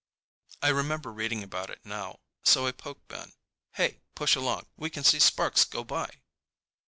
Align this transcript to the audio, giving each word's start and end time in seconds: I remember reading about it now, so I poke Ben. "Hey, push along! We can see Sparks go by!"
I 0.63 0.69
remember 0.69 1.13
reading 1.13 1.43
about 1.43 1.69
it 1.69 1.85
now, 1.85 2.21
so 2.43 2.65
I 2.65 2.71
poke 2.71 3.07
Ben. 3.07 3.33
"Hey, 3.73 4.01
push 4.15 4.35
along! 4.35 4.65
We 4.75 4.89
can 4.89 5.03
see 5.03 5.19
Sparks 5.19 5.63
go 5.63 5.83
by!" 5.83 6.21